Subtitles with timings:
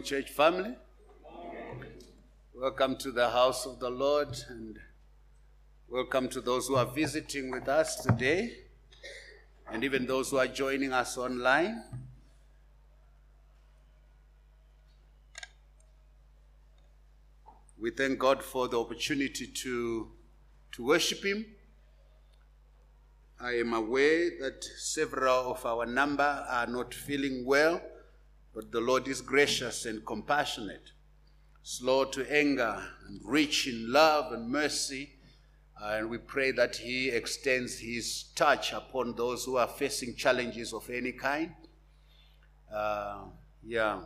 [0.00, 0.74] Morning, church family.
[2.54, 4.78] Welcome to the house of the Lord and
[5.90, 8.60] welcome to those who are visiting with us today
[9.70, 11.82] and even those who are joining us online.
[17.78, 20.08] We thank God for the opportunity to,
[20.72, 21.44] to worship Him.
[23.38, 27.82] I am aware that several of our number are not feeling well,
[28.54, 30.92] but the Lord is gracious and compassionate,
[31.62, 35.10] slow to anger and rich in love and mercy.
[35.82, 40.90] And we pray that He extends His touch upon those who are facing challenges of
[40.90, 41.54] any kind.
[42.72, 43.22] Uh,
[43.64, 44.00] yeah.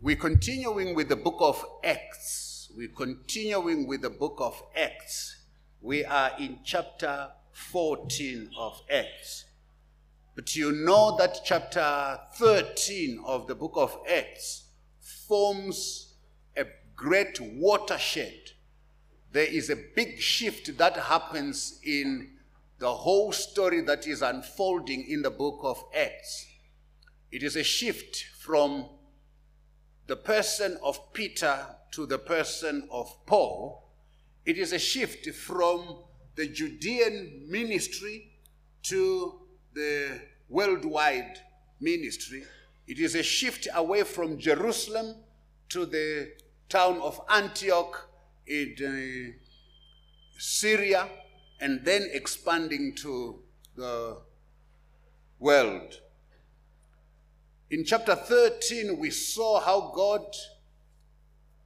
[0.00, 2.70] We're continuing with the book of Acts.
[2.76, 5.44] We're continuing with the book of Acts.
[5.80, 9.46] We are in chapter 14 of Acts.
[10.34, 14.68] But you know that chapter 13 of the book of Acts
[15.26, 16.14] forms
[16.56, 16.64] a
[16.94, 18.52] great watershed.
[19.32, 22.30] There is a big shift that happens in
[22.78, 26.46] the whole story that is unfolding in the book of Acts.
[27.30, 28.88] It is a shift from
[30.06, 33.88] the person of Peter to the person of Paul.
[34.44, 35.98] It is a shift from
[36.34, 38.32] the Judean ministry
[38.84, 39.40] to
[39.74, 41.38] the worldwide
[41.80, 42.42] ministry.
[42.86, 45.16] It is a shift away from Jerusalem
[45.70, 46.32] to the
[46.68, 48.08] town of Antioch
[48.46, 49.32] in uh,
[50.38, 51.08] Syria
[51.60, 53.40] and then expanding to
[53.76, 54.18] the
[55.38, 56.00] world.
[57.70, 60.24] In chapter 13, we saw how God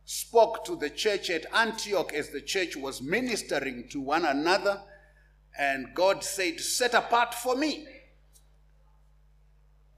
[0.05, 4.83] spoke to the church at Antioch as the church was ministering to one another.
[5.59, 7.87] And God said, Set apart for me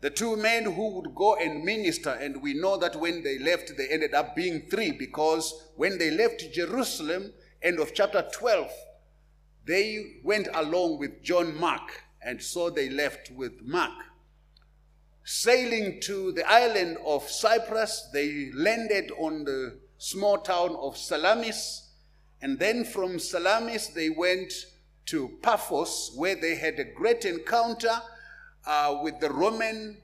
[0.07, 2.11] the two men who would go and minister.
[2.11, 6.13] And we know that when they left, they ended up being three because when they
[6.13, 8.71] left Jerusalem, end of chapter 12,
[9.65, 12.05] they went along with John Mark.
[12.23, 13.91] And so they left with Mark.
[15.25, 21.91] Sailing to the island of Cyprus, they landed on the small town of Salamis.
[22.41, 24.53] And then from Salamis, they went
[25.07, 28.01] to Paphos, where they had a great encounter
[28.67, 29.99] uh, with the Roman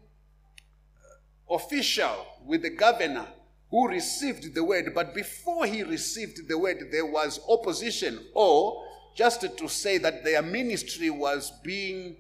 [1.51, 3.27] official, with the governor
[3.71, 4.93] who received the word.
[4.95, 8.85] But before he received the word, there was opposition, or
[9.17, 12.17] just to say that their ministry was being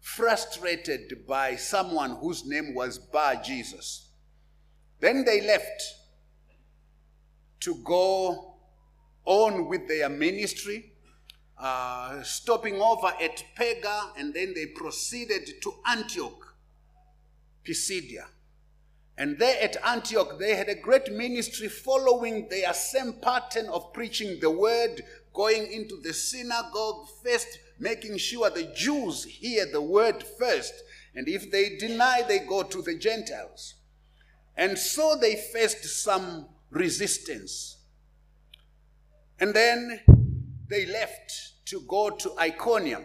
[0.00, 4.10] frustrated by someone whose name was Bar Jesus.
[5.00, 5.82] Then they left
[7.60, 8.54] to go
[9.24, 10.92] on with their ministry,
[11.58, 16.54] uh, stopping over at Perga, and then they proceeded to Antioch,
[17.64, 18.26] Pisidia.
[19.18, 24.38] And there at Antioch, they had a great ministry following their same pattern of preaching
[24.40, 25.02] the word,
[25.32, 30.74] going into the synagogue first, making sure the Jews hear the word first.
[31.14, 33.74] And if they deny, they go to the Gentiles.
[34.56, 37.78] And so they faced some resistance.
[39.40, 40.00] And then
[40.68, 43.04] they left to go to Iconium.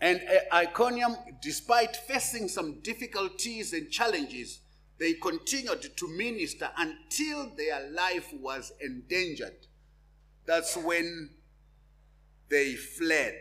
[0.00, 4.60] And uh, Iconium, despite facing some difficulties and challenges,
[4.98, 9.66] they continued to minister until their life was endangered.
[10.46, 11.30] That's when
[12.48, 13.36] they fled.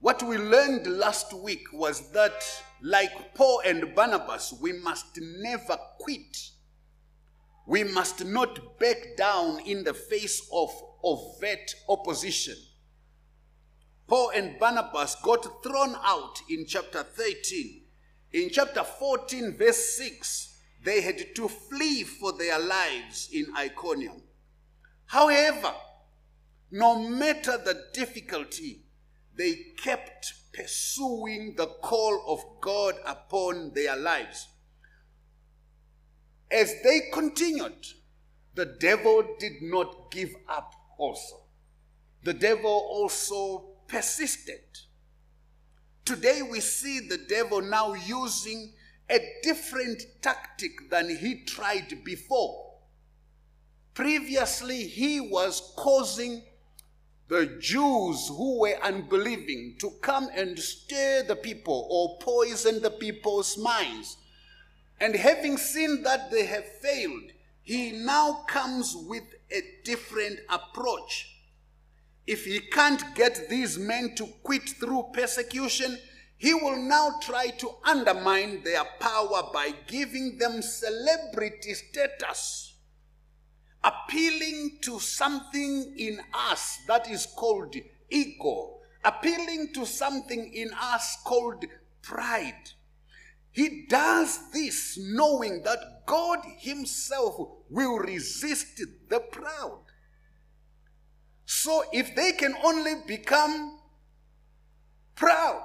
[0.00, 2.44] What we learned last week was that,
[2.80, 6.50] like Paul and Barnabas, we must never quit.
[7.68, 10.70] We must not back down in the face of
[11.04, 12.56] overt opposition.
[14.06, 17.82] Paul and Barnabas got thrown out in chapter 13.
[18.32, 24.22] In chapter 14, verse 6, they had to flee for their lives in Iconium.
[25.04, 25.74] However,
[26.70, 28.86] no matter the difficulty,
[29.36, 34.48] they kept pursuing the call of God upon their lives.
[36.50, 37.86] As they continued,
[38.54, 41.42] the devil did not give up also.
[42.24, 44.60] The devil also persisted.
[46.04, 48.72] Today we see the devil now using
[49.10, 52.74] a different tactic than he tried before.
[53.94, 56.42] Previously, he was causing
[57.28, 63.58] the Jews who were unbelieving to come and stir the people or poison the people's
[63.58, 64.16] minds.
[65.00, 67.30] And having seen that they have failed,
[67.62, 71.34] he now comes with a different approach.
[72.28, 75.98] if he can't get these men to quit through persecution,
[76.36, 82.74] he will now try to undermine their power by giving them celebrity status,
[83.82, 87.74] appealing to something in us that is called
[88.10, 91.64] ego, appealing to something in us called
[92.02, 92.72] pride.
[93.58, 97.34] He does this knowing that God Himself
[97.68, 99.80] will resist the proud.
[101.44, 103.80] So if they can only become
[105.16, 105.64] proud,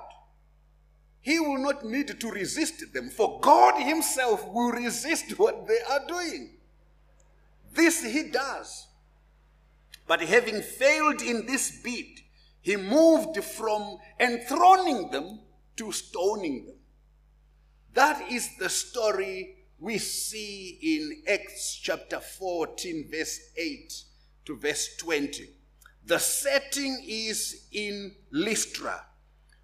[1.21, 6.07] he will not need to resist them, for God Himself will resist what they are
[6.07, 6.57] doing.
[7.75, 8.87] This He does.
[10.07, 12.21] But having failed in this bid,
[12.59, 15.41] He moved from enthroning them
[15.75, 16.75] to stoning them.
[17.93, 23.93] That is the story we see in Acts chapter 14, verse 8
[24.45, 25.49] to verse 20.
[26.05, 29.05] The setting is in Lystra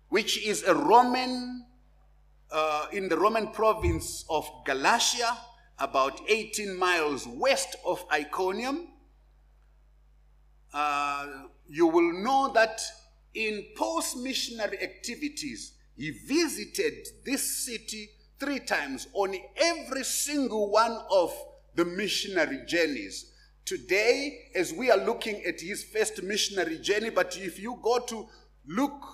[0.09, 1.65] which is a Roman,
[2.51, 5.37] uh, in the Roman province of Galatia,
[5.77, 8.87] about 18 miles west of Iconium.
[10.73, 11.27] Uh,
[11.67, 12.81] you will know that
[13.33, 21.33] in Paul's missionary activities, he visited this city three times on every single one of
[21.75, 23.31] the missionary journeys.
[23.65, 28.27] Today, as we are looking at his first missionary journey, but if you go to
[28.65, 29.05] Luke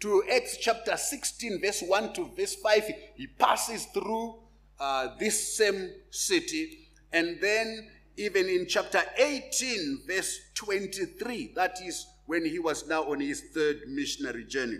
[0.00, 4.38] to Acts chapter 16, verse 1 to verse 5, he passes through
[4.80, 6.88] uh, this same city.
[7.12, 13.20] And then, even in chapter 18, verse 23, that is when he was now on
[13.20, 14.78] his third missionary journey.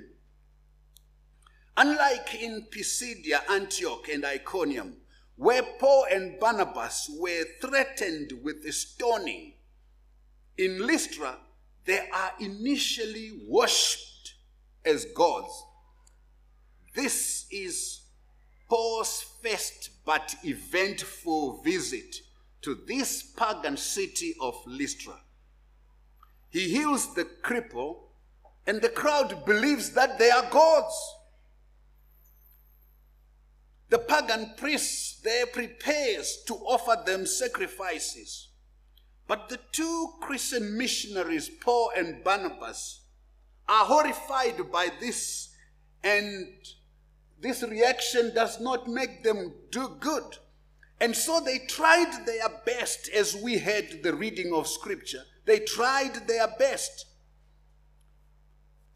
[1.81, 4.97] Unlike in Pisidia, Antioch, and Iconium,
[5.37, 9.53] where Paul and Barnabas were threatened with stoning,
[10.57, 11.37] in Lystra,
[11.85, 14.35] they are initially worshipped
[14.85, 15.63] as gods.
[16.97, 18.01] This is
[18.69, 22.17] Paul's first but eventful visit
[22.63, 25.21] to this pagan city of Lystra.
[26.51, 27.99] He heals the cripple,
[28.67, 31.15] and the crowd believes that they are gods.
[33.91, 38.49] The pagan priests there prepares to offer them sacrifices.
[39.27, 43.05] But the two Christian missionaries, Paul and Barnabas,
[43.69, 45.55] are horrified by this,
[46.03, 46.49] and
[47.41, 50.37] this reaction does not make them do good.
[51.01, 55.23] And so they tried their best as we heard the reading of Scripture.
[55.45, 57.07] They tried their best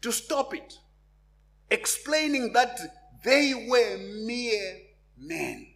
[0.01, 0.79] to stop it,
[1.71, 2.77] explaining that
[3.23, 4.82] they were mere
[5.27, 5.67] men.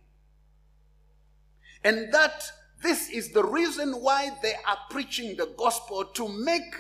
[1.84, 2.44] And that
[2.82, 6.76] this is the reason why they are preaching the gospel to make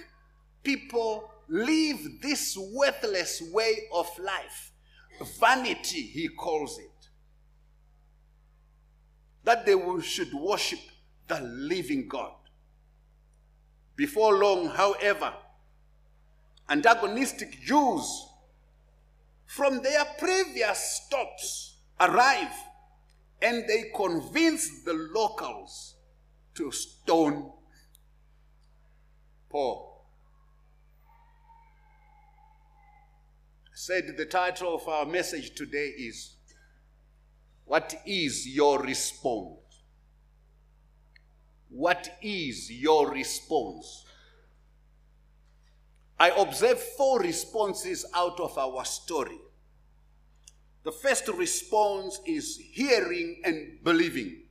[0.63, 4.71] people Leave this worthless way of life.
[5.39, 6.91] Vanity, he calls it.
[9.43, 10.79] That they should worship
[11.27, 12.33] the living God.
[13.95, 15.33] Before long, however,
[16.69, 18.27] antagonistic Jews
[19.45, 21.66] from their previous stops
[21.99, 22.53] arrive
[23.41, 25.95] and they convince the locals
[26.55, 27.51] to stone
[29.49, 30.05] Paul.
[33.65, 36.35] I said the title of our message today is
[37.65, 39.59] What is your response?
[41.69, 44.05] What is your response?
[46.19, 49.37] I observe four responses out of our story.
[50.87, 54.43] The first response is hearing and believing.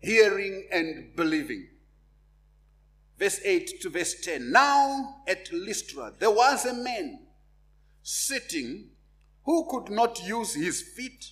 [0.00, 1.68] Hearing and believing.
[3.16, 4.50] Verse 8 to verse 10.
[4.50, 7.28] Now at Lystra there was a man
[8.02, 8.90] sitting
[9.44, 11.30] who could not use his feet.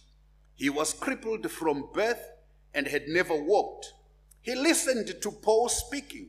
[0.54, 2.24] He was crippled from birth
[2.72, 3.94] and had never walked.
[4.42, 6.28] He listened to Paul speaking,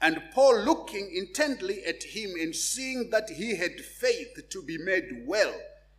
[0.00, 5.22] and Paul, looking intently at him and seeing that he had faith to be made
[5.26, 5.54] well,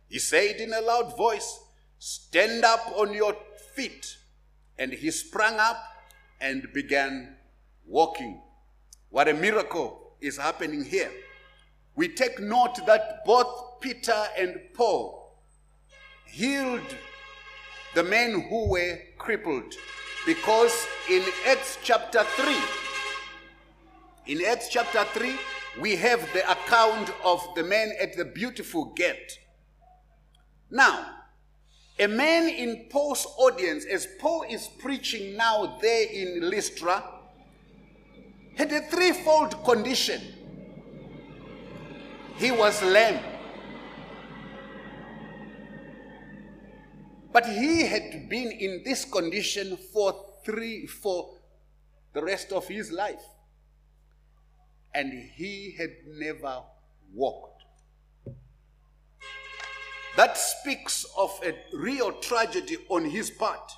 [0.08, 1.60] he said in a loud voice,
[1.98, 3.36] Stand up on your
[3.74, 4.16] feet.
[4.78, 5.82] And he sprang up
[6.40, 7.36] and began
[7.86, 8.40] walking.
[9.10, 11.10] What a miracle is happening here
[11.98, 15.36] we take note that both Peter and Paul
[16.26, 16.94] healed
[17.96, 19.74] the men who were crippled.
[20.24, 22.54] Because in Acts chapter 3,
[24.26, 25.34] in Acts chapter 3,
[25.80, 29.40] we have the account of the man at the beautiful gate.
[30.70, 31.06] Now,
[31.98, 37.02] a man in Paul's audience, as Paul is preaching now there in Lystra,
[38.56, 40.20] had a threefold condition.
[42.36, 43.20] He was lame.
[47.32, 51.34] But he had been in this condition for three, for
[52.12, 53.24] the rest of his life.
[54.94, 56.62] And he had never
[57.14, 57.57] walked.
[60.18, 63.70] That speaks of a real tragedy on his part.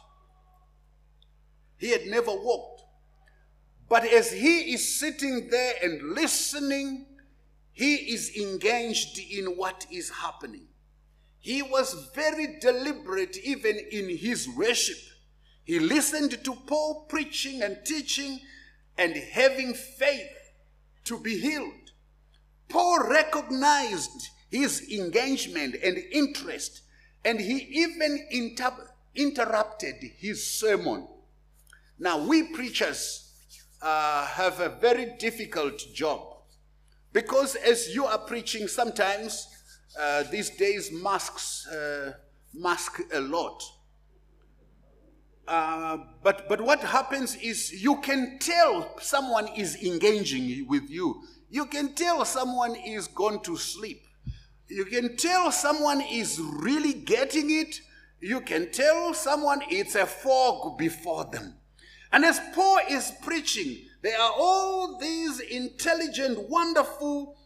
[1.77, 2.83] He had never walked.
[3.91, 7.05] But as he is sitting there and listening,
[7.73, 10.69] he is engaged in what is happening.
[11.41, 14.97] He was very deliberate even in his worship.
[15.65, 18.41] He listened to Paul preaching and teaching
[18.97, 20.33] and having faith
[21.05, 21.93] to be healed.
[22.71, 26.83] Paul recognized his engagement and interest,
[27.25, 31.07] and he even inter- interrupted his sermon.
[31.99, 33.33] Now, we preachers
[33.83, 36.21] uh, have a very difficult job
[37.13, 39.49] because as you are preaching, sometimes
[39.99, 42.13] uh, these days masks uh,
[42.55, 43.63] mask a lot.
[45.49, 51.23] Uh, but but what happens is you can tell someone is engaging with you.
[51.51, 54.03] You can tell someone is gone to sleep.
[54.71, 57.81] You can tell someone is really getting it.
[58.21, 61.55] You can tell someone it's a fog before them.
[62.13, 67.37] And as Paul is preaching, there are all these intelligent, wonderful,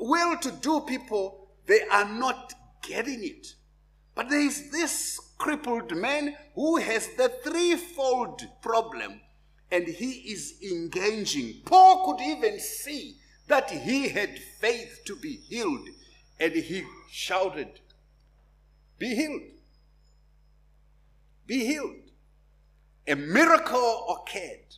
[0.00, 3.54] well to do people, they are not getting it.
[4.14, 9.20] But there is this crippled man who has the threefold problem
[9.70, 11.60] and he is engaging.
[11.66, 13.16] Paul could even see
[13.48, 15.88] that he had faith to be healed
[16.38, 17.80] and he shouted,
[18.98, 19.42] Be healed.
[21.46, 22.10] Be healed.
[23.06, 24.76] A miracle occurred.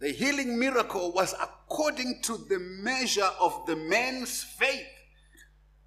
[0.00, 4.86] The healing miracle was according to the measure of the man's faith.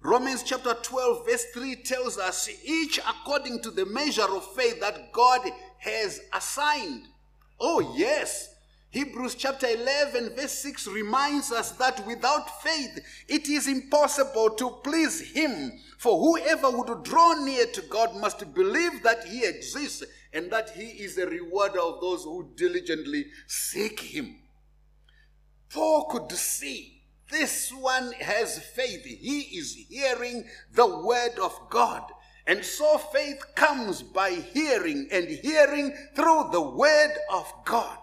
[0.02, 5.12] Romans chapter 12, verse 3 tells us each according to the measure of faith that
[5.12, 5.40] God
[5.78, 7.06] has assigned.
[7.58, 8.51] Oh, yes.
[8.92, 15.32] Hebrews chapter 11, verse 6 reminds us that without faith it is impossible to please
[15.32, 15.72] Him.
[15.96, 21.02] For whoever would draw near to God must believe that He exists and that He
[21.02, 24.36] is the rewarder of those who diligently seek Him.
[25.70, 29.06] Paul could see this one has faith.
[29.06, 32.02] He is hearing the word of God.
[32.46, 37.96] And so faith comes by hearing, and hearing through the word of God.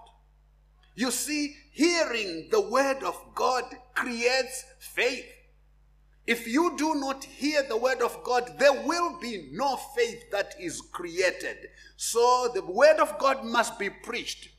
[1.00, 3.64] You see, hearing the word of God
[3.96, 5.24] creates faith.
[6.28, 10.56] If you do not hear the word of God, there will be no faith that
[10.60, 11.70] is created.
[11.96, 14.50] So the word of God must be preached.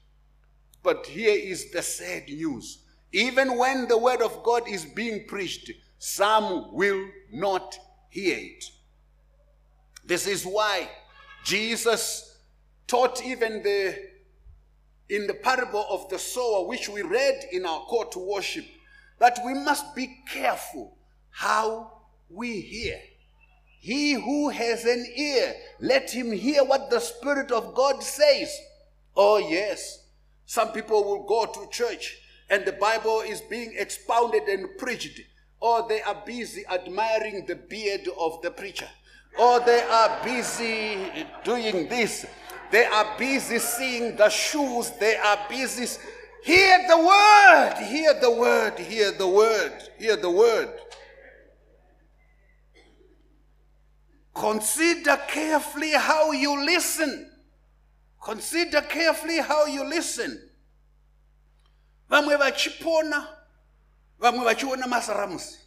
[0.83, 2.87] But here is the sad news.
[3.13, 7.79] Even when the word of God is being preached, some will not
[8.09, 8.65] hear it.
[10.07, 10.89] This is why
[11.45, 12.39] Jesus
[12.87, 14.10] taught even the
[15.11, 18.65] in the parable of the sower, which we read in our call to worship,
[19.19, 20.97] that we must be careful
[21.31, 22.99] how we hear.
[23.81, 28.55] He who has an ear, let him hear what the Spirit of God says.
[29.17, 30.07] Oh, yes.
[30.47, 32.19] Some people will go to church
[32.51, 35.21] and the Bible is being expounded and preached,
[35.61, 38.89] or they are busy admiring the beard of the preacher,
[39.39, 40.99] or they are busy
[41.45, 42.27] doing this
[42.71, 44.91] they are busy seeing the shoes.
[45.01, 45.87] They are busy.
[46.45, 47.75] Hear the word.
[47.87, 48.79] Hear the word.
[48.79, 49.73] Hear the word.
[49.99, 50.71] Hear the word.
[54.35, 57.31] Consider carefully how you listen.
[58.23, 60.47] Consider carefully how you listen.
[62.11, 63.27] vamwe vachipona
[64.19, 65.59] vamwe vachiona masaramusi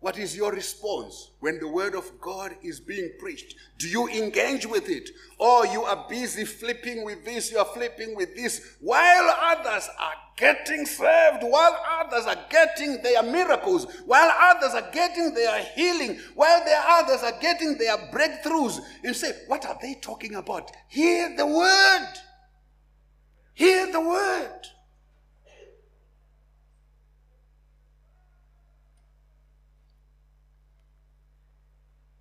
[0.00, 3.54] What is your response when the word of God is being preached?
[3.76, 5.10] Do you engage with it?
[5.38, 10.14] Or you are busy flipping with this, you are flipping with this, while others are
[10.38, 16.64] getting saved, while others are getting their miracles, while others are getting their healing, while
[16.64, 18.80] the others are getting their breakthroughs.
[19.04, 20.70] You say, What are they talking about?
[20.88, 22.08] Hear the word.
[23.52, 24.60] Hear the word.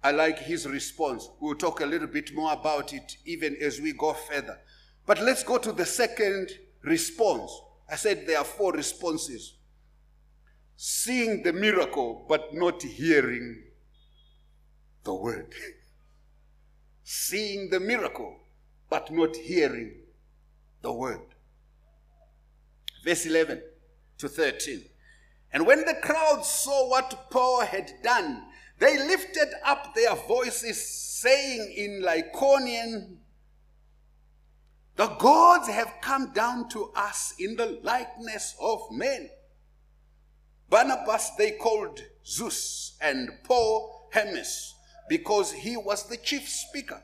[0.03, 1.29] I like his response.
[1.39, 4.59] We'll talk a little bit more about it even as we go further.
[5.05, 6.51] But let's go to the second
[6.83, 7.51] response.
[7.91, 9.55] I said there are four responses
[10.81, 13.63] seeing the miracle, but not hearing
[15.03, 15.53] the word.
[17.03, 18.37] seeing the miracle,
[18.89, 19.91] but not hearing
[20.81, 21.19] the word.
[23.03, 23.61] Verse 11
[24.19, 24.85] to 13.
[25.51, 28.43] And when the crowd saw what Paul had done,
[28.79, 33.17] they lifted up their voices, saying in Lycaonian,
[34.95, 39.29] The gods have come down to us in the likeness of men.
[40.69, 44.75] Barnabas they called Zeus, and Paul Hermes,
[45.09, 47.03] because he was the chief speaker.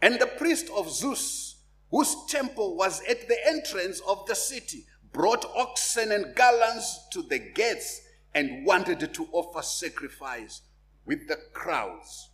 [0.00, 1.56] And the priest of Zeus,
[1.90, 7.38] whose temple was at the entrance of the city, brought oxen and garlands to the
[7.38, 8.02] gates
[8.34, 10.62] and wanted to offer sacrifice
[11.06, 12.30] with the crowds.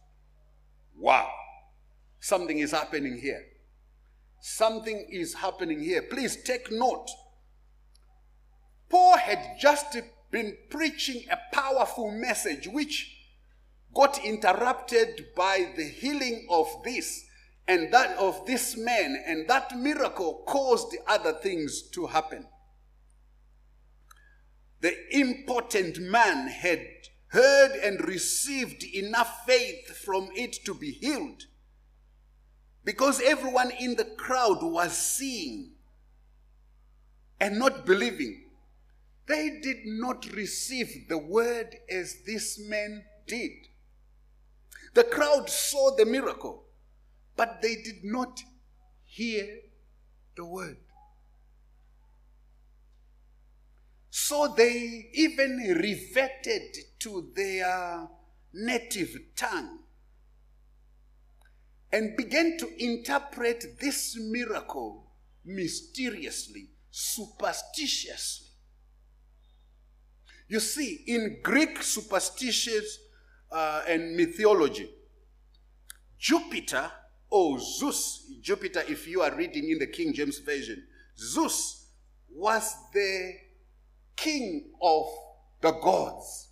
[0.96, 1.30] Wow.
[2.20, 3.44] Something is happening here.
[4.40, 6.02] Something is happening here.
[6.02, 7.08] Please take note.
[8.88, 9.96] Paul had just
[10.30, 13.16] been preaching a powerful message which
[13.94, 17.26] got interrupted by the healing of this
[17.68, 22.44] and that of this man, and that miracle caused other things to happen.
[24.80, 26.86] The important man had
[27.28, 31.44] heard and received enough faith from it to be healed
[32.84, 35.72] because everyone in the crowd was seeing
[37.38, 38.44] and not believing.
[39.26, 43.50] They did not receive the word as this man did.
[44.94, 46.64] The crowd saw the miracle,
[47.36, 48.40] but they did not
[49.04, 49.46] hear
[50.36, 50.78] the word.
[54.10, 58.08] So they even reverted to their
[58.52, 59.78] native tongue
[61.92, 65.12] and began to interpret this miracle
[65.44, 68.48] mysteriously, superstitiously.
[70.48, 72.98] You see, in Greek superstitions
[73.52, 74.90] uh, and mythology,
[76.18, 76.90] Jupiter
[77.30, 80.84] or Zeus, Jupiter, if you are reading in the King James Version,
[81.16, 81.86] Zeus
[82.28, 83.34] was the
[84.20, 85.06] king of
[85.60, 86.48] the gods,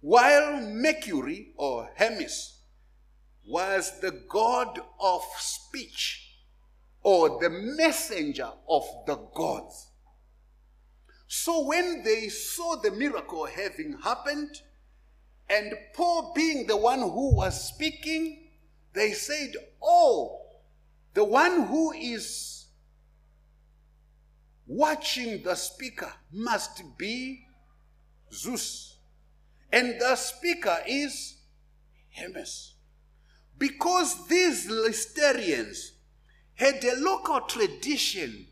[0.00, 2.60] while Mercury or Hermes
[3.46, 6.36] was the god of speech
[7.02, 9.90] or the messenger of the gods.
[11.26, 14.60] So when they saw the miracle having happened,
[15.48, 18.50] and Paul being the one who was speaking,
[18.92, 20.42] they said, Oh,
[21.14, 22.61] the one who is
[24.72, 27.44] watching the speaker must be
[28.32, 28.96] Zeus.
[29.70, 31.36] And the speaker is
[32.10, 32.74] Hermes.
[33.58, 35.90] Because these Listerians
[36.54, 38.46] had a local tradition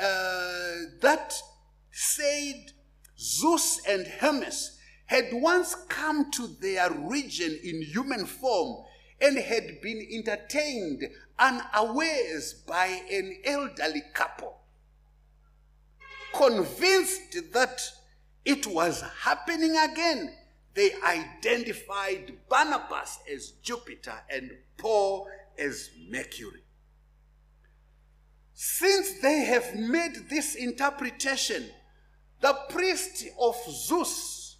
[0.00, 1.32] uh, that
[1.92, 2.72] said
[3.16, 8.84] Zeus and Hermes had once come to their region in human form
[9.20, 11.04] and had been entertained
[11.38, 14.61] unawares by an elderly couple.
[16.34, 17.80] Convinced that
[18.44, 20.34] it was happening again,
[20.74, 26.62] they identified Barnabas as Jupiter and Paul as Mercury.
[28.54, 31.68] Since they have made this interpretation,
[32.40, 34.56] the priest of Zeus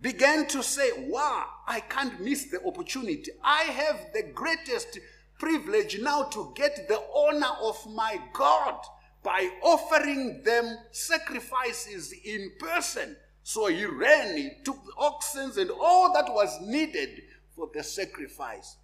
[0.00, 3.30] began to say, Wow, I can't miss the opportunity.
[3.42, 4.98] I have the greatest
[5.38, 8.80] privilege now to get the honor of my God
[9.26, 13.16] by offering them sacrifices in person.
[13.42, 17.22] So he ran, he took the oxen and all that was needed
[17.56, 18.76] for the sacrifice,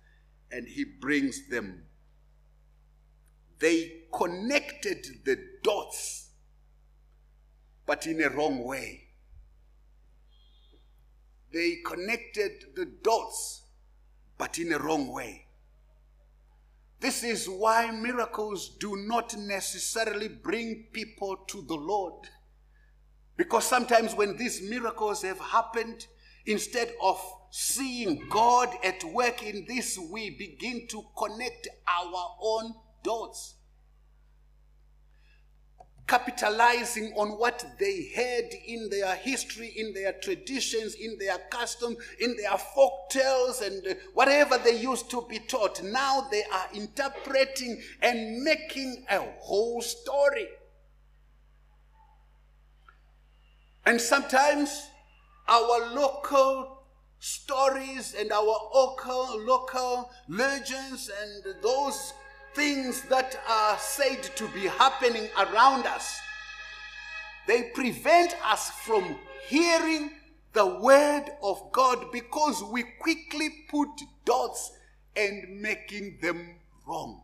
[0.50, 1.84] and he brings them
[3.60, 6.30] they connected the dots,
[7.86, 9.04] but in a wrong way.
[11.52, 13.62] They connected the dots,
[14.36, 15.46] but in a wrong way.
[17.02, 22.28] This is why miracles do not necessarily bring people to the Lord.
[23.36, 26.06] Because sometimes when these miracles have happened,
[26.46, 33.56] instead of seeing God at work in this, we begin to connect our own dots.
[36.06, 42.36] Capitalizing on what they had in their history, in their traditions, in their customs, in
[42.36, 45.82] their folk tales, and whatever they used to be taught.
[45.82, 50.48] Now they are interpreting and making a whole story.
[53.86, 54.86] And sometimes
[55.48, 56.84] our local
[57.18, 58.42] stories and our
[58.74, 62.12] local, local legends and those
[62.54, 66.20] things that are said to be happening around us,
[67.46, 69.16] they prevent us from
[69.48, 70.10] hearing
[70.52, 73.88] the word of God because we quickly put
[74.24, 74.72] dots
[75.16, 77.22] and making them wrong.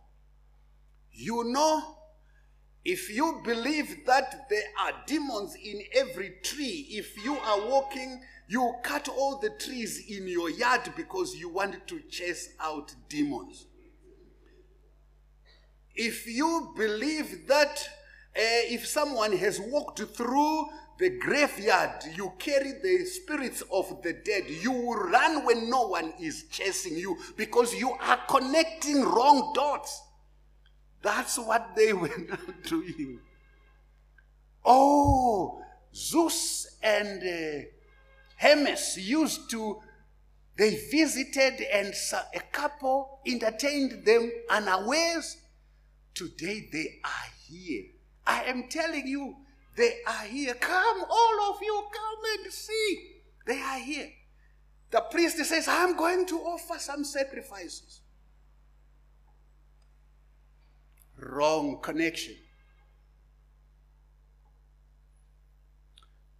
[1.12, 1.98] You know,
[2.84, 8.74] If you believe that there are demons in every tree, if you are walking, you
[8.82, 13.66] cut all the trees in your yard because you want to chase out demons.
[15.98, 17.76] If you believe that
[18.36, 24.44] uh, if someone has walked through the graveyard, you carry the spirits of the dead.
[24.48, 30.00] You will run when no one is chasing you because you are connecting wrong dots.
[31.02, 32.10] That's what they were
[32.64, 33.18] doing.
[34.64, 35.60] Oh,
[35.92, 37.64] Zeus and uh,
[38.36, 39.80] Hermes used to,
[40.56, 41.92] they visited and
[42.34, 45.38] a couple entertained them unawares.
[46.18, 47.84] Today they are here.
[48.26, 49.36] I am telling you,
[49.76, 50.54] they are here.
[50.54, 53.20] Come, all of you, come and see.
[53.46, 54.10] They are here.
[54.90, 58.00] The priest says, I'm going to offer some sacrifices.
[61.20, 62.34] Wrong connection.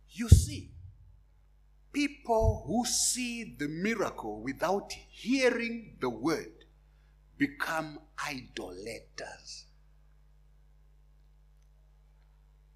[0.08, 0.72] You see,
[1.92, 6.64] people who see the miracle without hearing the word
[7.36, 9.66] become idolaters.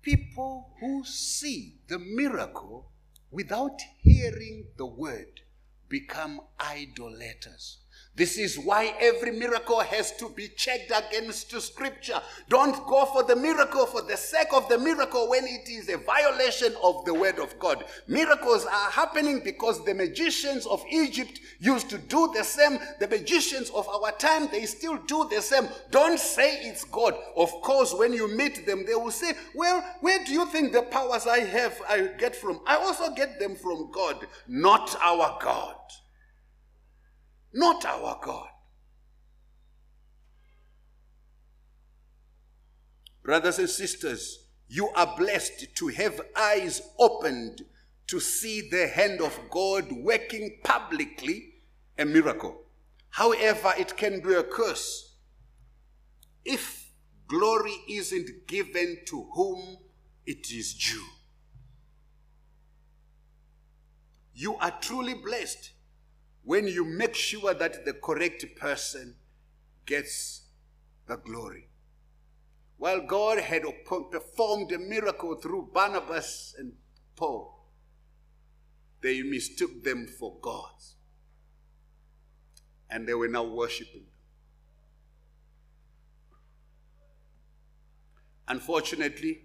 [0.02, 2.90] People who see the miracle
[3.30, 5.40] without hearing the word
[5.88, 7.78] become idolaters.
[8.14, 12.20] This is why every miracle has to be checked against scripture.
[12.50, 15.96] Don't go for the miracle for the sake of the miracle when it is a
[15.96, 17.86] violation of the word of God.
[18.06, 22.78] Miracles are happening because the magicians of Egypt used to do the same.
[23.00, 25.68] The magicians of our time, they still do the same.
[25.90, 27.14] Don't say it's God.
[27.34, 30.82] Of course, when you meet them, they will say, Well, where do you think the
[30.82, 32.60] powers I have I get from?
[32.66, 35.76] I also get them from God, not our God
[37.52, 38.48] not our God.
[43.22, 47.62] Brothers and sisters, you are blessed to have eyes opened
[48.08, 51.54] to see the hand of God working publicly
[51.98, 52.62] a miracle.
[53.10, 55.16] However, it can be a curse
[56.44, 56.90] if
[57.28, 59.76] glory isn't given to whom
[60.26, 61.06] it is due.
[64.34, 65.70] You are truly blessed
[66.44, 69.14] when you make sure that the correct person
[69.86, 70.42] gets
[71.06, 71.68] the glory.
[72.78, 73.62] While God had
[74.10, 76.72] performed a miracle through Barnabas and
[77.14, 77.68] Paul,
[79.00, 80.96] they mistook them for gods.
[82.90, 84.06] And they were now worshiping
[88.52, 89.44] Unfortunately,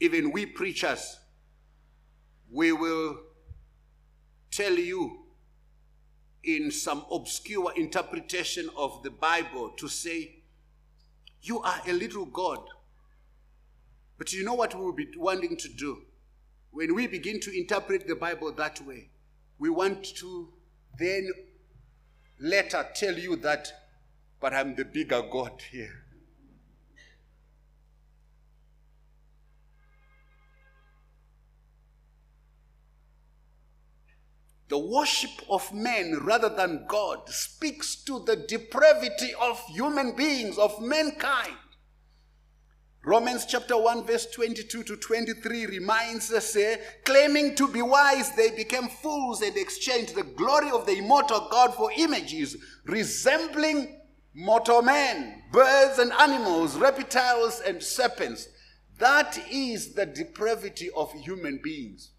[0.00, 1.18] even we preachers,
[2.50, 3.18] we will
[4.50, 5.23] tell you
[6.44, 10.36] in some obscure interpretation of the Bible to say,
[11.42, 12.60] You are a little God.
[14.18, 16.02] But you know what we will be wanting to do?
[16.70, 19.10] When we begin to interpret the Bible that way,
[19.58, 20.48] we want to
[20.98, 21.30] then
[22.40, 23.72] later tell you that,
[24.40, 26.03] but I'm the bigger God here.
[34.68, 40.80] The worship of men rather than God speaks to the depravity of human beings, of
[40.80, 41.56] mankind.
[43.06, 48.50] Romans chapter 1, verse 22 to 23 reminds us, uh, claiming to be wise, they
[48.50, 54.00] became fools and exchanged the glory of the immortal God for images resembling
[54.32, 58.48] mortal men, birds and animals, reptiles and serpents.
[58.98, 62.13] That is the depravity of human beings.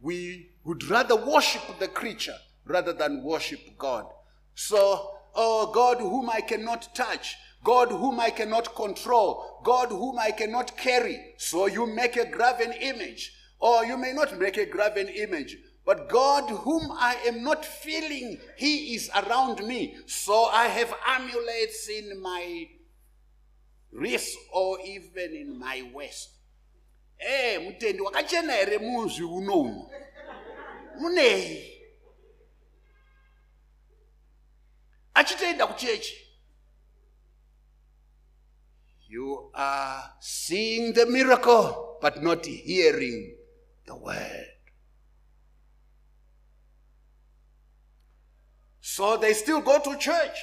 [0.00, 4.06] We would rather worship the creature rather than worship God.
[4.54, 10.30] So, oh God, whom I cannot touch, God, whom I cannot control, God, whom I
[10.30, 11.34] cannot carry.
[11.36, 15.58] So you make a graven image, or you may not make a graven image.
[15.84, 19.96] But God, whom I am not feeling, He is around me.
[20.06, 22.68] So I have amulets in my
[23.92, 26.30] wrist or even in my waist.
[27.20, 29.90] Eh, mutendi wakachena ere muzvi unomu
[30.98, 31.66] munei
[35.14, 36.26] achitoenda kuchechi.
[39.08, 43.36] You are seeing the miracle but not hearing
[43.86, 44.46] the word.
[48.80, 50.38] So they still go to church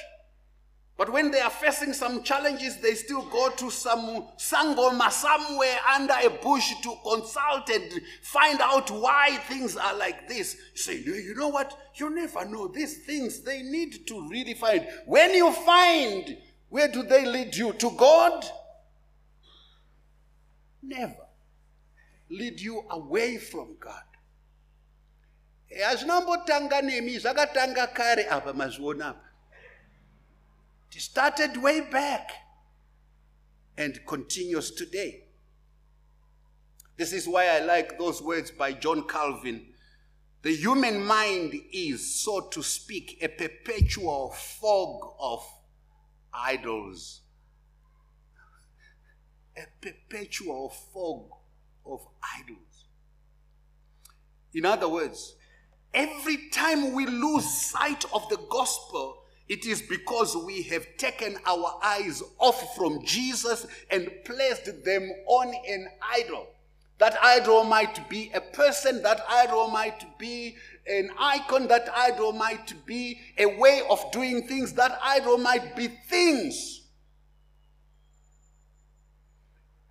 [0.98, 6.14] but when they are facing some challenges, they still go to some sangoma somewhere under
[6.24, 10.56] a bush to consult and find out why things are like this.
[10.72, 11.78] You say, you know what?
[11.94, 12.66] You never know.
[12.66, 14.86] These things, they need to really find.
[15.06, 16.36] When you find,
[16.68, 17.72] where do they lead you?
[17.74, 18.44] To God?
[20.88, 21.26] never
[22.30, 24.02] lead you away from God.
[25.86, 29.27] hazvinambotanga nemi zvakatanga kare apa mazviona apa
[31.18, 32.30] started way back
[33.76, 35.24] and continues today.
[36.96, 39.66] This is why i like those words by john calvin.
[40.42, 45.44] The human mind is so to speak a perpetual fog of
[46.32, 47.22] idols.
[49.56, 51.30] A perpetual fog
[51.84, 52.06] of
[52.38, 52.86] idols.
[54.54, 55.34] In other words
[55.92, 61.80] Every time we lose sight of the gospel, it is because we have taken our
[61.82, 66.48] eyes off from Jesus and placed them on an idol.
[66.98, 70.56] That idol might be a person, that idol might be
[70.86, 75.88] an icon, that idol might be a way of doing things, that idol might be
[76.08, 76.82] things.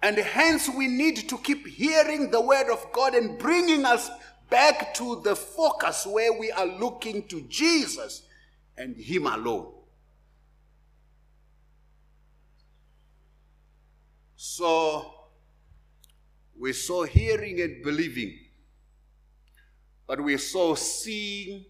[0.03, 4.09] And hence, we need to keep hearing the word of God and bringing us
[4.49, 8.26] back to the focus where we are looking to Jesus
[8.77, 9.73] and Him alone.
[14.35, 15.13] So
[16.59, 18.37] we saw hearing and believing,
[20.05, 21.65] but we saw seeing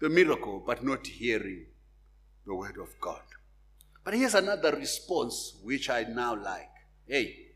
[0.00, 1.66] the miracle, but not hearing
[2.46, 3.22] the word of God.
[4.04, 6.70] But here's another response which I now like.
[7.06, 7.48] Hey,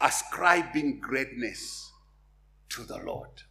[0.00, 1.90] ascribing greatness
[2.70, 3.42] to the Lord.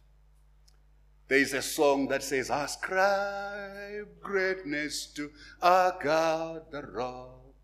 [1.30, 5.30] There is a song that says, Ascribe greatness to
[5.62, 7.54] our God the rock.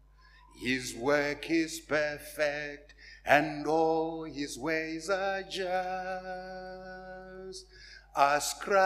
[0.55, 5.67] His work is perfect, and all his ways are just.
[8.17, 8.79] Ascribe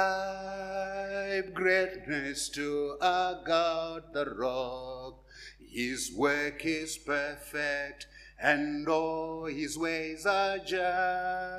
[1.53, 5.27] greatness to our God the rock.
[5.59, 8.07] His work is perfect,
[8.43, 11.51] and all his ways are just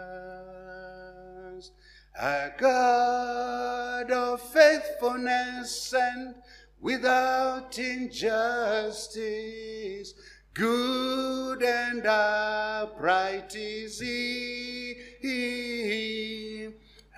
[2.19, 6.35] a God of faithfulness and
[6.79, 9.21] without injustice.
[10.53, 14.97] Good and upright is he,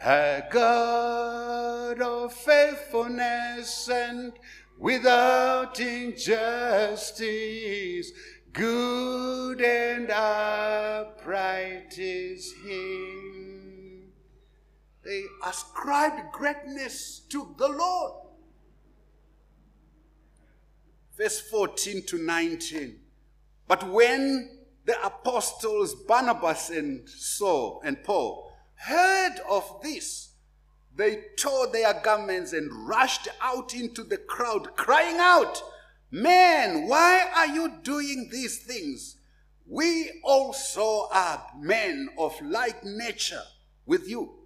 [0.05, 4.33] a God of faithfulness and
[4.77, 7.21] without injustice.
[8.51, 13.52] Good and upright is he.
[15.03, 18.13] They ascribed greatness to the Lord.
[21.17, 22.99] Verse 14 to 19.
[23.67, 30.31] But when the apostles Barnabas and Saul and Paul heard of this,
[30.95, 35.61] they tore their garments and rushed out into the crowd, crying out,
[36.11, 39.17] Men, why are you doing these things?
[39.65, 43.41] We also are men of like nature
[43.85, 44.42] with you.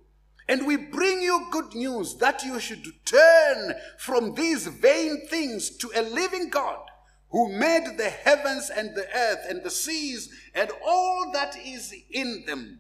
[0.49, 5.91] And we bring you good news that you should turn from these vain things to
[5.93, 6.79] a living God
[7.29, 12.45] who made the heavens and the earth and the seas and all that is in
[12.45, 12.79] them.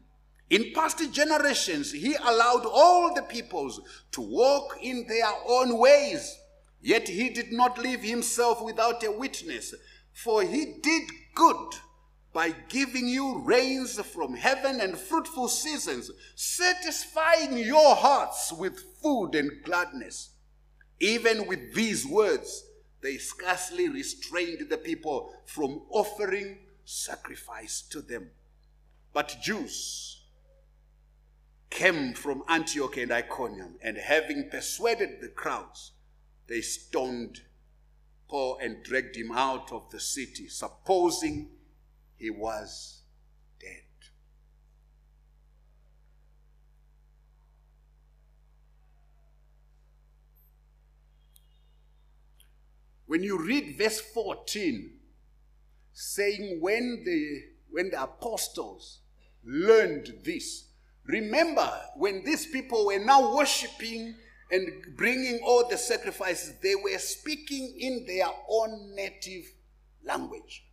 [0.49, 6.39] In past generations, he allowed all the peoples to walk in their own ways.
[6.81, 9.73] Yet he did not leave himself without a witness,
[10.13, 11.03] for he did
[11.35, 11.73] good
[12.37, 19.49] by giving you rains from heaven and fruitful seasons, satisfying your hearts with food and
[19.63, 20.29] gladness.
[20.99, 22.63] Even with these words,
[23.01, 28.29] they scarcely restrained the people from offering sacrifice to them.
[29.13, 30.21] But Jews
[31.71, 35.93] came from Antioch and Iconium, and having persuaded the crowds,
[36.45, 37.41] they stoned
[38.29, 41.49] Paul and dragged him out of the city, supposing
[42.17, 43.01] he was
[43.59, 43.83] dead.
[53.05, 54.91] When you read verse 14,
[55.93, 58.99] saying, When the, when the apostles
[59.45, 60.65] learned this,
[61.05, 64.15] remember when these people were now worshiping
[64.51, 69.45] and bringing all the sacrifices, they were speaking in their own native
[70.03, 70.66] language.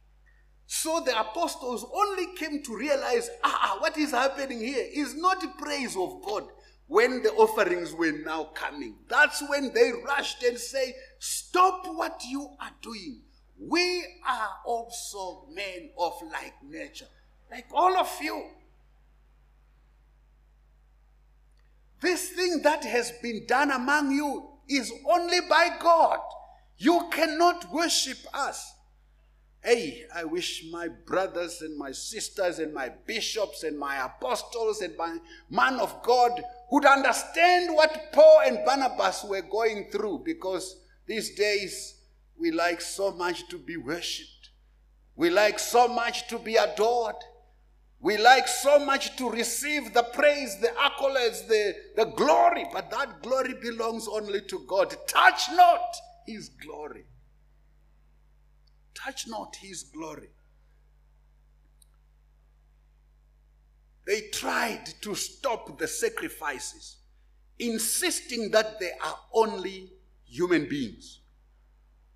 [0.66, 5.58] So the apostles only came to realize, ah, ah, what is happening here is not
[5.58, 6.44] praise of God
[6.86, 8.96] when the offerings were now coming.
[9.08, 13.20] That's when they rushed and say, stop what you are doing.
[13.58, 17.06] We are also men of like nature,
[17.50, 18.44] like all of you.
[22.00, 26.18] This thing that has been done among you is only by God.
[26.76, 28.74] You cannot worship us.
[29.64, 34.94] Hey, I wish my brothers and my sisters and my bishops and my apostles and
[34.98, 35.16] my
[35.48, 36.32] man of God
[36.70, 41.94] would understand what Paul and Barnabas were going through because these days
[42.38, 44.50] we like so much to be worshipped.
[45.16, 47.16] We like so much to be adored.
[48.00, 53.22] We like so much to receive the praise, the accolades, the, the glory, but that
[53.22, 54.94] glory belongs only to God.
[55.06, 55.96] Touch not
[56.26, 57.06] his glory.
[58.94, 60.30] Touch not his glory.
[64.06, 66.96] They tried to stop the sacrifices,
[67.58, 69.92] insisting that they are only
[70.26, 71.20] human beings.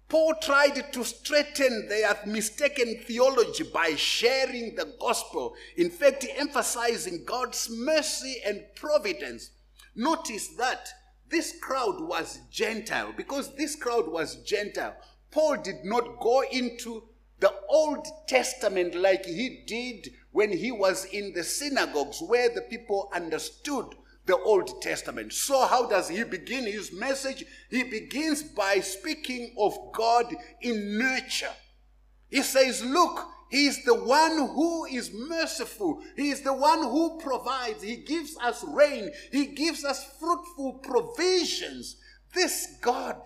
[0.08, 7.68] Paul tried to straighten their mistaken theology by sharing the gospel, in fact, emphasizing God's
[7.70, 9.50] mercy and providence.
[9.94, 10.88] Notice that
[11.28, 13.12] this crowd was Gentile.
[13.14, 14.96] Because this crowd was Gentile,
[15.30, 17.04] Paul did not go into
[17.40, 23.10] the Old Testament like he did when he was in the synagogues where the people
[23.14, 23.94] understood
[24.26, 25.32] the Old Testament.
[25.32, 27.44] So, how does he begin his message?
[27.70, 31.54] He begins by speaking of God in nurture.
[32.28, 36.02] He says, Look, he is the one who is merciful.
[36.16, 37.82] He is the one who provides.
[37.82, 39.10] He gives us rain.
[39.32, 41.96] He gives us fruitful provisions.
[42.34, 43.22] This God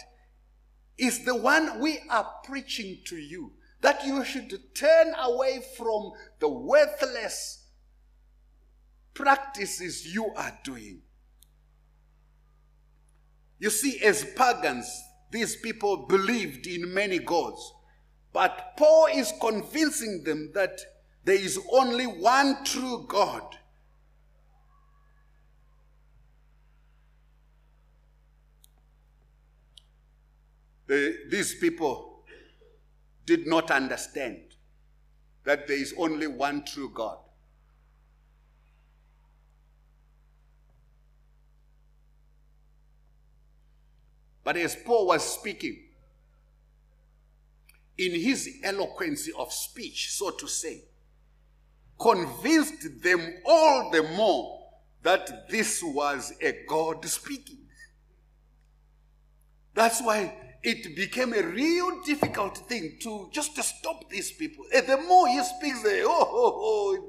[0.98, 3.52] is the one we are preaching to you.
[3.81, 7.64] That you should turn away from the worthless
[9.12, 11.02] practices you are doing.
[13.59, 14.88] You see, as pagans,
[15.31, 17.72] these people believed in many gods.
[18.33, 20.81] But Paul is convincing them that
[21.24, 23.57] there is only one true God.
[30.92, 32.22] The, these people
[33.24, 34.42] did not understand
[35.44, 37.16] that there is only one true God.
[44.44, 45.83] But as Paul was speaking,
[47.96, 50.83] in his eloquence of speech, so to say,
[51.98, 54.61] convinced them all the more
[55.02, 57.61] that this was a God speaking.
[59.72, 64.64] That's why it became a real difficult thing to just to stop these people.
[64.72, 67.09] And the more he speaks, they, oh, oh, oh,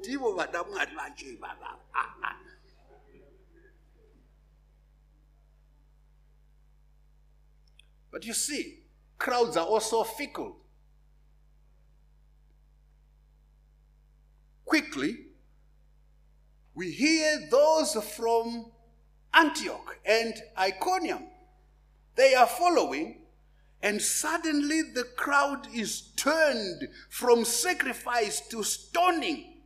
[8.10, 8.78] But you see,
[9.18, 10.56] crowds are also fickle.
[14.64, 15.18] Quickly,
[16.74, 18.70] we hear those from
[19.32, 21.24] Antioch and Iconium.
[22.14, 23.23] They are following,
[23.84, 29.58] and suddenly the crowd is turned from sacrifice to stoning.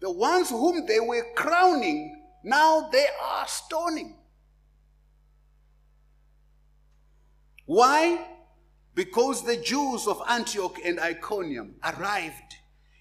[0.00, 4.16] The ones whom they were crowning, now they are stoning.
[7.64, 8.26] Why?
[8.96, 12.56] Because the Jews of Antioch and Iconium arrived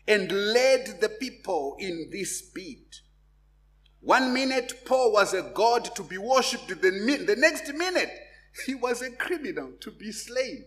[0.07, 2.99] and led the people in this bid.
[4.01, 8.11] One minute, Paul was a god to be worshipped, the, the next minute,
[8.65, 10.65] he was a criminal to be slain.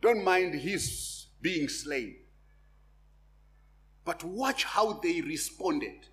[0.00, 2.16] Don't mind his being slain.
[4.04, 6.06] But watch how they responded.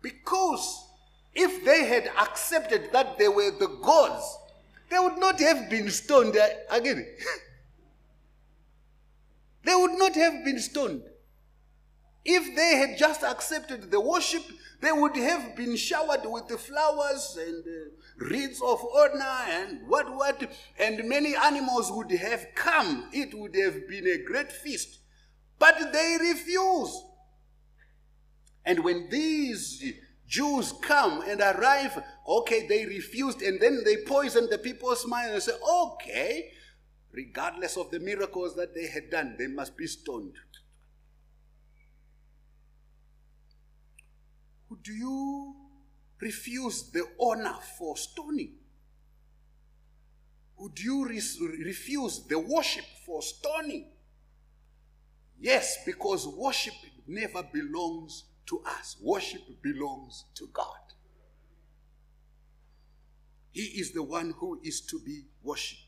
[0.00, 0.86] Because
[1.34, 4.38] if they had accepted that they were the gods,
[4.88, 7.06] they would not have been stoned uh, again.
[9.64, 11.02] they would not have been stoned.
[12.24, 14.42] If they had just accepted the worship,
[14.80, 20.50] they would have been showered with the flowers and uh, of honor and what what,
[20.78, 23.08] and many animals would have come.
[23.12, 24.98] It would have been a great feast.
[25.58, 27.02] But they refuse.
[28.64, 29.82] And when these
[30.26, 35.42] Jews come and arrive, okay, they refused, and then they poisoned the people's mind and
[35.42, 36.50] say, okay,
[37.12, 40.34] regardless of the miracles that they had done, they must be stoned.
[44.82, 45.54] Do you
[46.20, 48.54] refuse the honor for stoning?
[50.58, 51.20] Would you re-
[51.64, 53.86] refuse the worship for stoning?
[55.38, 56.74] Yes, because worship
[57.06, 58.96] never belongs to us.
[59.02, 60.66] Worship belongs to God.
[63.52, 65.83] He is the one who is to be worshipped.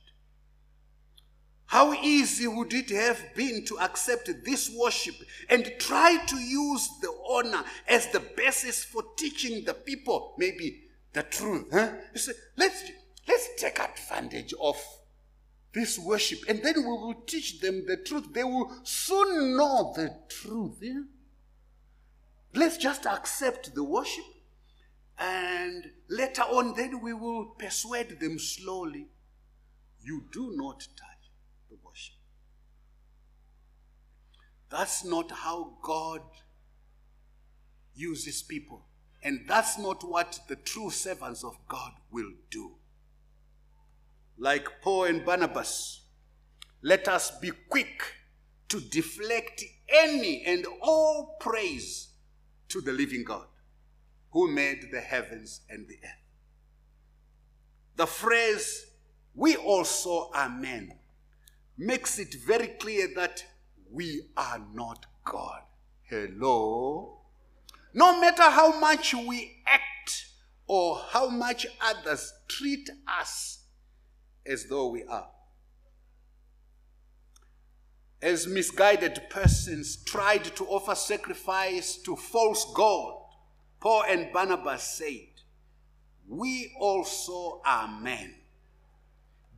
[1.67, 5.17] How easy would it have been to accept this worship
[5.49, 11.25] and try to use the honor as the basis for teaching the people, maybe the
[11.25, 11.67] truth.
[11.73, 11.91] Huh?
[12.13, 12.85] You say, let's,
[13.27, 14.77] let's take advantage of
[15.73, 18.33] this worship and then we will teach them the truth.
[18.33, 20.77] They will soon know the truth.
[20.81, 21.01] Yeah?
[22.55, 24.25] Let's just accept the worship
[25.19, 29.09] and later on, then we will persuade them slowly.
[30.03, 31.31] You do not touch
[31.71, 32.15] the worship.
[34.71, 36.23] That's not how God
[37.95, 38.85] uses people.
[39.23, 42.73] And that's not what the true servants of God will do.
[44.39, 46.03] Like Paul and Barnabas,
[46.83, 48.03] let us be quick
[48.69, 52.09] to deflect any and all praise
[52.69, 53.47] to the living God
[54.31, 56.27] who made the heavens and the earth.
[57.97, 58.87] The phrase,
[59.35, 60.93] we also are men,
[61.79, 63.45] makes it very clear that
[63.93, 65.63] we are not God.
[66.03, 67.21] Hello?
[67.95, 70.27] No matter how much we act
[70.67, 73.65] or how much others treat us
[74.45, 75.29] as though we are.
[78.23, 83.15] As misguided persons tried to offer sacrifice to false God,
[83.81, 85.43] Paul and Barnabas said,
[86.29, 88.35] We also are men,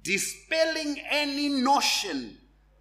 [0.02, 2.38] dispelling any notion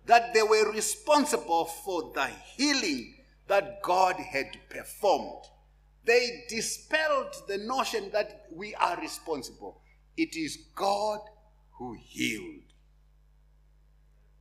[0.07, 3.15] that they were responsible for the healing
[3.47, 5.43] that God had performed.
[6.05, 9.81] They dispelled the notion that we are responsible.
[10.15, 11.19] It is God
[11.77, 12.63] who healed.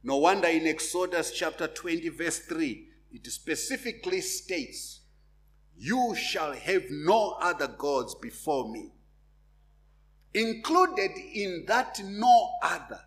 [0.02, 5.00] No wonder in Exodus chapter 20, verse 3, it specifically states
[5.76, 8.92] you shall have no other gods before me.
[10.32, 13.00] Included in that no other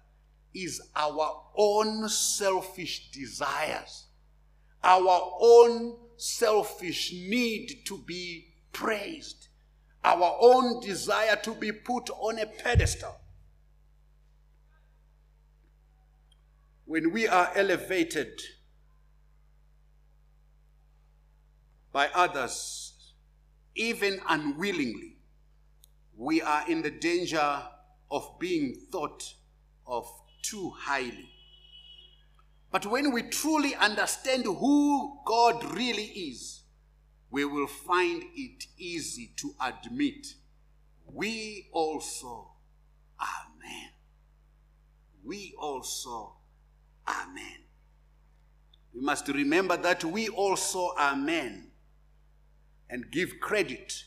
[0.53, 4.07] is our own selfish desires,
[4.83, 9.47] our own selfish need to be praised,
[10.03, 13.15] our own desire to be put on a pedestal.
[16.85, 18.41] When we are elevated,
[21.91, 23.13] by others,
[23.75, 25.17] even unwillingly,
[26.15, 27.63] we are in the danger
[28.11, 29.23] of being thought
[29.87, 30.05] of
[30.41, 31.29] too highly.
[32.71, 36.61] But when we truly understand who God really is,
[37.31, 40.27] we will find it easy to admit
[41.05, 42.51] we also
[43.19, 43.89] are men.
[45.23, 46.33] We also
[47.07, 47.63] are men.
[48.93, 51.71] We must remember that we also are men
[52.89, 54.03] and give credit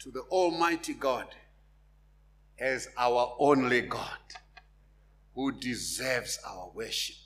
[0.00, 1.26] to the Almighty God
[2.58, 4.18] as our only God
[5.34, 7.16] who deserves our worship.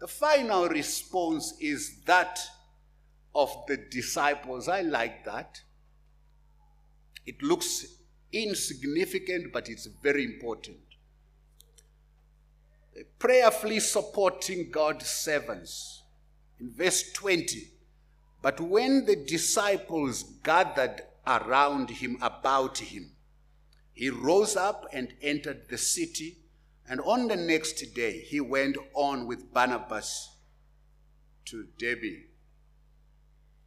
[0.00, 2.38] The final response is that
[3.34, 4.68] of the disciples.
[4.68, 5.60] I like that.
[7.26, 7.86] It looks
[8.32, 10.78] insignificant, but it's very important.
[13.18, 16.02] Prayerfully supporting God's servants.
[16.58, 17.70] In verse 20,
[18.42, 23.12] but when the disciples gathered around him, about him,
[24.00, 26.38] he rose up and entered the city.
[26.88, 30.38] And on the next day, he went on with Barnabas
[31.44, 32.22] to Derbe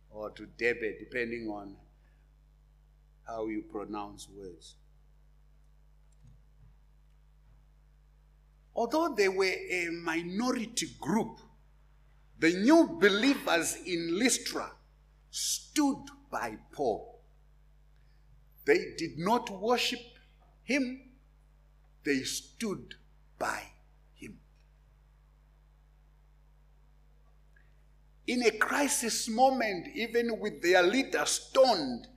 [0.09, 1.75] or to Derbe, depending on
[3.27, 4.73] how you pronounce words.
[8.75, 11.41] Although they were a minority group,
[12.39, 14.71] the new believers in Lystra
[15.29, 17.21] stood by Paul.
[18.65, 19.99] They did not worship
[20.63, 21.01] him,
[22.03, 22.95] they stood
[23.37, 23.61] by
[24.15, 24.39] him.
[28.27, 32.07] In a crisis moment, even with their leader stoned,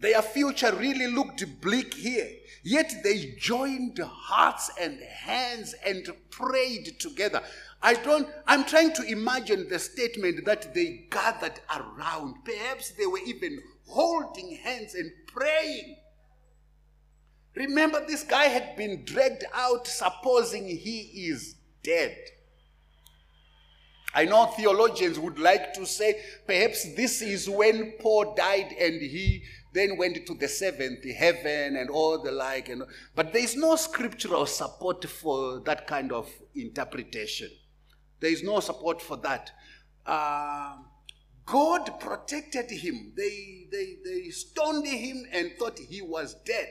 [0.00, 2.28] their future really looked bleak here.
[2.62, 7.42] Yet they joined hearts and hands and prayed together.
[7.82, 12.36] I don't, I'm trying to imagine the statement that they gathered around.
[12.44, 15.96] Perhaps they were even holding hands and praying.
[17.54, 22.16] Remember, this guy had been dragged out, supposing he is dead.
[24.14, 29.42] I know theologians would like to say perhaps this is when Paul died and he
[29.72, 32.68] then went to the seventh heaven and all the like.
[32.68, 32.84] And,
[33.16, 37.50] but there is no scriptural support for that kind of interpretation.
[38.20, 39.50] There is no support for that.
[40.06, 40.76] Uh,
[41.44, 43.12] God protected him.
[43.16, 46.68] They, they, they stoned him and thought he was dead.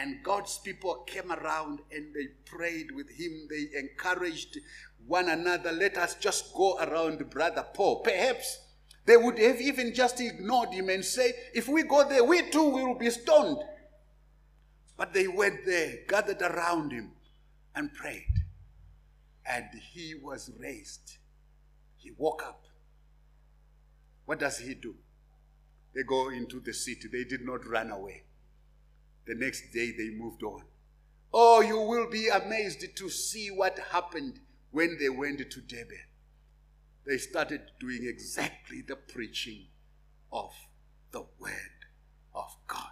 [0.00, 3.46] And God's people came around and they prayed with him.
[3.48, 4.58] They encouraged
[5.06, 5.70] one another.
[5.70, 8.00] Let us just go around Brother Paul.
[8.00, 8.58] Perhaps
[9.06, 12.70] they would have even just ignored him and say, if we go there, we too
[12.70, 13.58] will be stoned.
[14.96, 17.12] But they went there, gathered around him,
[17.74, 18.32] and prayed.
[19.46, 21.18] And he was raised.
[21.96, 22.64] He woke up.
[24.24, 24.96] What does he do?
[25.94, 27.08] They go into the city.
[27.12, 28.23] They did not run away.
[29.26, 30.62] The next day they moved on.
[31.32, 35.98] Oh, you will be amazed to see what happened when they went to Derbe.
[37.06, 39.66] They started doing exactly the preaching
[40.32, 40.52] of
[41.10, 41.86] the Word
[42.34, 42.90] of God.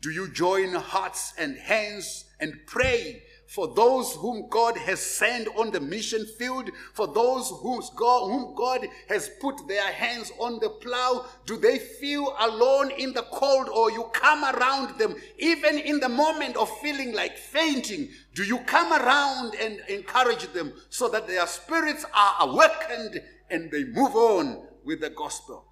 [0.00, 5.70] Do you join hearts and hands and pray for those whom God has sent on
[5.70, 10.68] the mission field, for those whom God, whom God has put their hands on the
[10.68, 11.24] plow?
[11.46, 16.10] Do they feel alone in the cold or you come around them even in the
[16.10, 18.10] moment of feeling like fainting?
[18.34, 23.84] Do you come around and encourage them so that their spirits are awakened and they
[23.84, 25.64] move on with the gospel?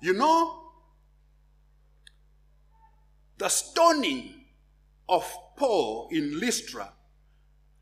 [0.00, 0.72] You know,
[3.38, 4.46] the stoning
[5.08, 6.92] of Paul in Lystra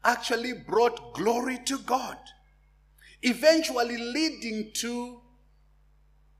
[0.04, 2.16] actually brought glory to God,
[3.22, 5.20] eventually leading to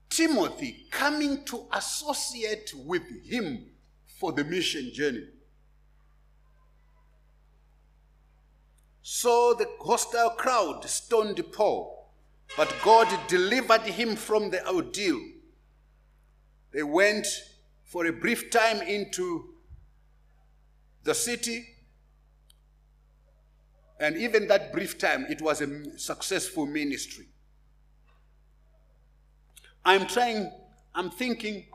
[0.08, 3.66] Timothy coming to associate with him
[4.18, 5.26] for the mission journey.
[9.02, 12.12] So the hostile crowd stoned Paul,
[12.56, 15.20] but God delivered him from the ordeal.
[16.72, 17.26] They went
[17.84, 19.54] for a brief time into
[21.02, 21.66] the city.
[24.00, 27.26] And even that brief time, it was a successful ministry.
[29.84, 30.50] I'm trying,
[30.94, 31.66] I'm thinking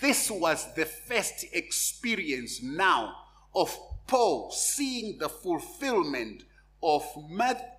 [0.00, 3.14] this was the first experience now
[3.54, 3.76] of
[4.06, 6.44] Paul seeing the fulfillment
[6.82, 7.02] of,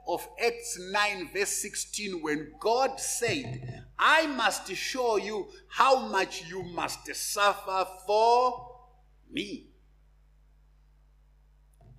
[0.08, 6.64] of Acts 9, verse 16, when God said, I must show you how much you
[6.64, 8.68] must suffer for
[9.32, 9.70] me.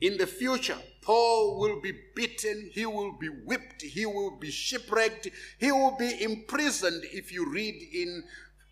[0.02, 5.28] In the future, Paul will be beaten, he will be whipped, he will be shipwrecked,
[5.58, 7.04] he will be imprisoned.
[7.12, 8.24] If you read in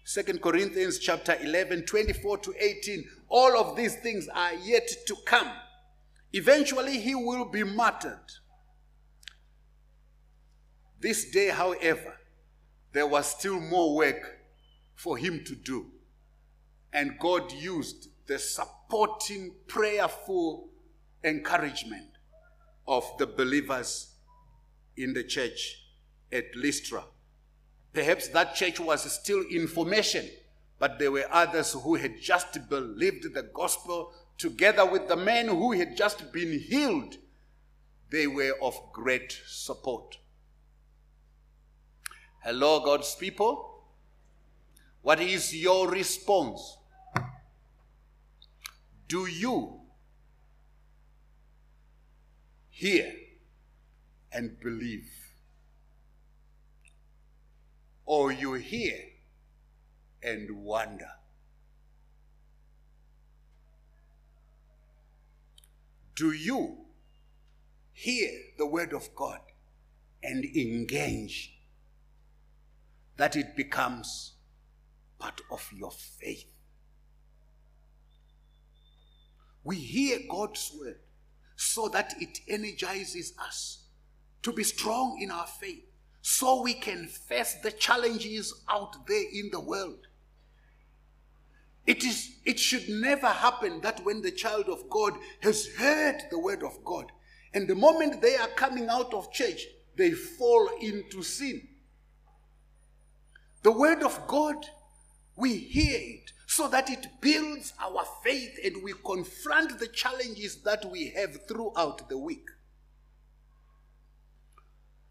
[0.03, 5.49] Second Corinthians chapter 11, 24 to 18, all of these things are yet to come.
[6.33, 8.33] Eventually, he will be martyred.
[10.99, 12.17] This day, however,
[12.93, 14.37] there was still more work
[14.97, 15.93] for him to do.
[16.93, 20.71] And God used the supporting, prayerful
[21.25, 22.09] encouragement
[22.87, 24.15] of the believers
[24.97, 25.85] in the church
[26.33, 27.05] at Lystra.
[27.93, 30.29] Perhaps that church was still in formation,
[30.79, 35.73] but there were others who had just believed the gospel together with the men who
[35.73, 37.17] had just been healed.
[38.11, 40.19] They were of great support.
[42.43, 43.85] Hello, God's people.
[45.03, 46.79] What is your response?
[49.09, 49.80] Do you
[52.81, 53.13] hear
[54.33, 55.11] and believe?
[58.07, 58.99] Or you hear
[60.23, 61.11] and wonder?
[66.15, 66.79] Do you
[67.93, 69.41] hear the word of God
[70.23, 71.53] and engage
[73.17, 74.33] that it becomes
[75.19, 76.51] part of your faith.
[79.63, 81.01] We hear God's word
[81.61, 83.85] so that it energizes us
[84.43, 85.85] to be strong in our faith,
[86.23, 90.07] so we can face the challenges out there in the world.
[91.87, 96.39] It, is, it should never happen that when the child of God has heard the
[96.39, 97.13] word of God,
[97.53, 101.69] and the moment they are coming out of church, they fall into sin.
[103.63, 104.57] The word of God,
[105.37, 110.85] we hear it so that it builds our faith and we confront the challenges that
[110.91, 112.49] we have throughout the week.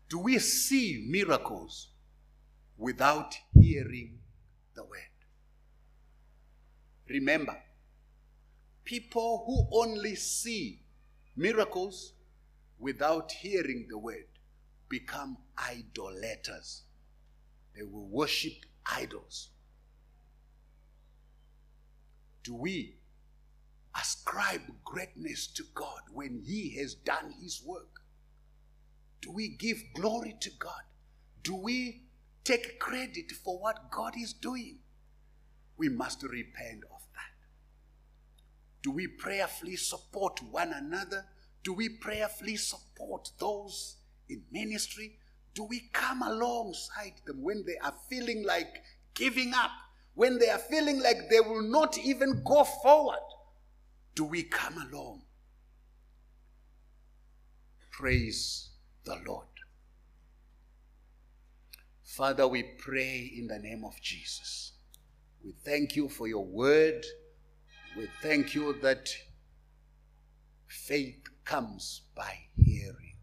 [0.10, 1.92] Do we see miracles
[2.78, 4.20] without hearing
[4.76, 5.00] the word?
[7.08, 7.56] Remember,
[8.84, 10.82] people who only see
[11.38, 12.16] miracles
[12.80, 14.28] without hearing the word
[14.90, 16.82] become idolaters.
[17.78, 19.52] They will worship idols.
[22.50, 22.95] Do we
[23.95, 28.02] ascribe greatness to God when He has done His work?
[29.22, 30.82] Do we give glory to God?
[31.43, 32.06] Do we
[32.43, 34.80] take credit for what God is doing?
[35.78, 37.47] We must repent of that.
[38.82, 41.28] Do we prayerfully support one another?
[41.64, 43.97] Do we prayerfully support those
[44.28, 45.20] in ministry?
[45.60, 48.82] do we come alongside them when they are feeling like
[49.14, 49.72] giving up,
[50.20, 53.20] when they are feeling like they will not even go forward?
[54.20, 55.22] do we come along?
[57.90, 58.72] Praise
[59.06, 59.48] the Lord.
[62.04, 64.74] Father, we pray in the name of Jesus.
[65.42, 67.06] We thank you for your word.
[67.96, 69.08] We thank you that
[70.68, 73.16] faith comes by hearing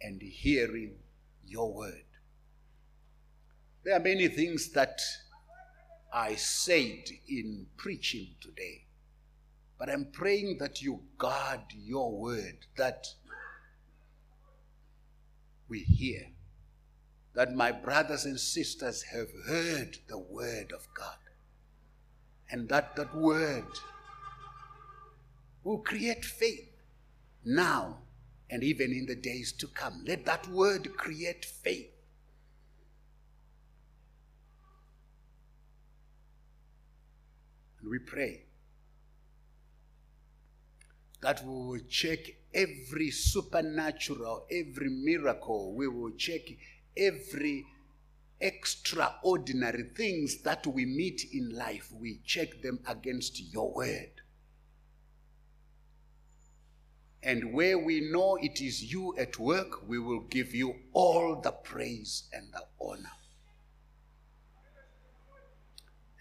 [0.00, 0.94] and hearing
[1.46, 2.06] your word.
[3.84, 4.98] There are many things that
[6.12, 8.84] I said in preaching today,
[9.78, 13.06] but I'm praying that you guard your word, that
[15.68, 16.28] we hear,
[17.34, 21.18] that my brothers and sisters have heard the word of God,
[22.50, 23.66] and that that word
[25.62, 26.70] will create faith
[27.44, 27.98] now
[28.50, 30.02] and even in the days to come.
[30.06, 31.90] Let that word create faith.
[37.80, 38.44] And we pray
[41.20, 42.18] that we will check
[42.54, 46.42] every supernatural, every miracle, we will check
[46.96, 47.64] every
[48.40, 54.10] extraordinary things that we meet in life, we check them against your word.
[57.20, 61.50] And where we know it is you at work, we will give you all the
[61.50, 63.17] praise and the honor.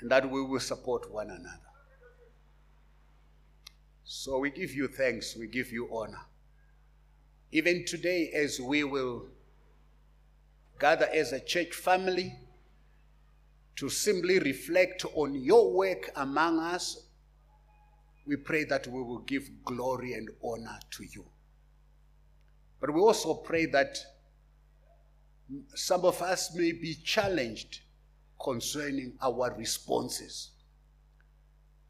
[0.02, 1.60] And that we will support one another.
[4.04, 6.22] So we give you thanks, we give you honor.
[7.52, 9.26] Even today, as we will
[10.80, 12.36] gather as a church family
[13.78, 17.08] to simply reflect on your work among us
[18.28, 21.26] we pray that we will give glory and honor to you.
[22.80, 23.98] But we also pray that
[25.74, 27.80] some of us may be challenged
[28.41, 30.51] concerning our responses.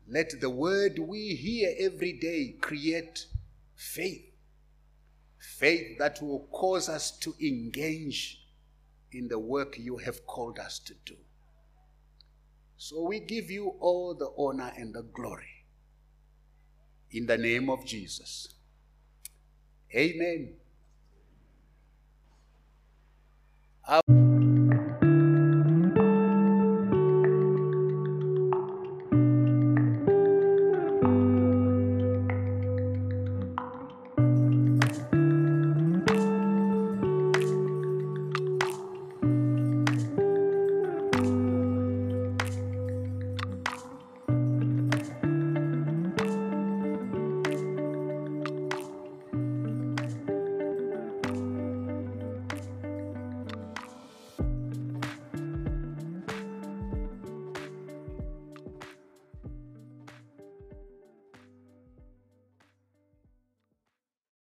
[0.09, 3.25] Let the word we hear every day create
[3.75, 4.23] faith.
[5.39, 8.41] Faith that will cause us to engage
[9.11, 11.15] in the work you have called us to do.
[12.77, 15.65] So we give you all the honor and the glory
[17.11, 18.49] in the name of Jesus.
[19.95, 20.53] Amen.